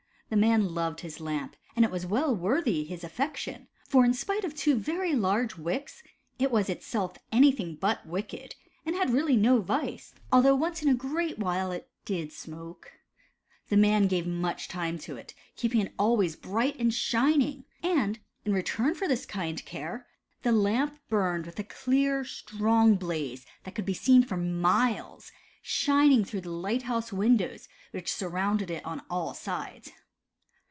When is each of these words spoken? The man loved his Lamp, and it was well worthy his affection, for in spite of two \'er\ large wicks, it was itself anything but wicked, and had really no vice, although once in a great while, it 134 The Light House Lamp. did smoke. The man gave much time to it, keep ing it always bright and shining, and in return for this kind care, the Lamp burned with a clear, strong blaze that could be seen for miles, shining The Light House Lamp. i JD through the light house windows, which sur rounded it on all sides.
The 0.33 0.37
man 0.37 0.73
loved 0.73 1.01
his 1.01 1.19
Lamp, 1.19 1.57
and 1.75 1.83
it 1.83 1.91
was 1.91 2.05
well 2.05 2.33
worthy 2.33 2.85
his 2.85 3.03
affection, 3.03 3.67
for 3.89 4.05
in 4.05 4.13
spite 4.13 4.45
of 4.45 4.55
two 4.55 4.81
\'er\ 4.87 5.13
large 5.13 5.57
wicks, 5.57 6.03
it 6.39 6.49
was 6.51 6.69
itself 6.69 7.17
anything 7.33 7.75
but 7.75 8.05
wicked, 8.07 8.55
and 8.85 8.95
had 8.95 9.09
really 9.09 9.35
no 9.35 9.59
vice, 9.59 10.15
although 10.31 10.55
once 10.55 10.81
in 10.81 10.87
a 10.87 10.93
great 10.93 11.37
while, 11.37 11.73
it 11.73 11.89
134 12.07 12.09
The 12.09 12.15
Light 12.15 12.23
House 12.29 12.47
Lamp. 12.47 12.83
did 12.85 12.87
smoke. 12.87 12.91
The 13.67 13.75
man 13.75 14.07
gave 14.07 14.25
much 14.25 14.69
time 14.69 14.97
to 14.99 15.17
it, 15.17 15.33
keep 15.57 15.75
ing 15.75 15.81
it 15.81 15.93
always 15.99 16.37
bright 16.37 16.79
and 16.79 16.93
shining, 16.93 17.65
and 17.83 18.19
in 18.45 18.53
return 18.53 18.95
for 18.95 19.09
this 19.09 19.25
kind 19.25 19.65
care, 19.65 20.07
the 20.43 20.53
Lamp 20.53 20.97
burned 21.09 21.45
with 21.45 21.59
a 21.59 21.65
clear, 21.65 22.23
strong 22.23 22.95
blaze 22.95 23.45
that 23.65 23.75
could 23.75 23.85
be 23.85 23.93
seen 23.93 24.23
for 24.23 24.37
miles, 24.37 25.33
shining 25.61 26.23
The 26.23 26.23
Light 26.23 26.23
House 26.23 26.31
Lamp. 26.31 26.31
i 26.31 26.31
JD 26.31 26.31
through 26.31 26.41
the 26.41 26.57
light 26.57 26.81
house 26.83 27.11
windows, 27.11 27.67
which 27.91 28.13
sur 28.13 28.29
rounded 28.29 28.71
it 28.71 28.85
on 28.85 29.01
all 29.09 29.33
sides. 29.33 29.91